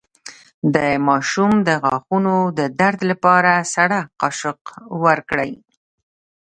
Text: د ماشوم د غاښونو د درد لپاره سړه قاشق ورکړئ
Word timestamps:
د 0.75 0.77
ماشوم 1.07 1.51
د 1.67 1.69
غاښونو 1.83 2.35
د 2.59 2.59
درد 2.79 2.99
لپاره 3.11 3.51
سړه 3.73 3.99
قاشق 4.21 4.59
ورکړئ 5.03 5.51